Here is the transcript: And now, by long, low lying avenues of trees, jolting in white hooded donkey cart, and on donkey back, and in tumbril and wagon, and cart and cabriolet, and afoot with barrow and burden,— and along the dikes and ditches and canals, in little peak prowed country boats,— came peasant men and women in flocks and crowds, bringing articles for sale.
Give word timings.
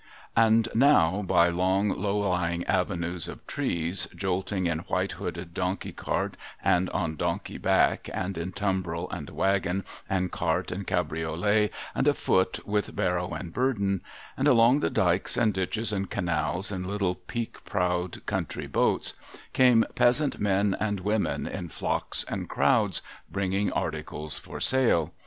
And 0.35 0.67
now, 0.73 1.21
by 1.21 1.49
long, 1.49 1.89
low 1.89 2.21
lying 2.27 2.63
avenues 2.63 3.27
of 3.27 3.45
trees, 3.45 4.07
jolting 4.15 4.65
in 4.65 4.79
white 4.89 5.11
hooded 5.11 5.53
donkey 5.53 5.91
cart, 5.93 6.37
and 6.63 6.89
on 6.89 7.15
donkey 7.15 7.59
back, 7.59 8.09
and 8.11 8.35
in 8.35 8.51
tumbril 8.51 9.07
and 9.11 9.29
wagon, 9.29 9.85
and 10.09 10.31
cart 10.31 10.71
and 10.71 10.87
cabriolet, 10.87 11.69
and 11.93 12.07
afoot 12.07 12.65
with 12.65 12.95
barrow 12.95 13.35
and 13.35 13.53
burden,— 13.53 14.01
and 14.35 14.47
along 14.47 14.79
the 14.79 14.89
dikes 14.89 15.37
and 15.37 15.53
ditches 15.53 15.93
and 15.93 16.09
canals, 16.09 16.71
in 16.71 16.83
little 16.85 17.13
peak 17.13 17.63
prowed 17.63 18.25
country 18.25 18.65
boats,— 18.65 19.13
came 19.53 19.85
peasant 19.93 20.39
men 20.39 20.75
and 20.79 21.01
women 21.01 21.45
in 21.45 21.69
flocks 21.69 22.25
and 22.27 22.49
crowds, 22.49 23.03
bringing 23.29 23.71
articles 23.71 24.35
for 24.35 24.59
sale. 24.59 25.13